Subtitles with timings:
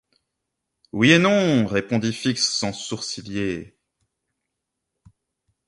[0.93, 3.77] Oui et non, répondit Fix sans sourciller.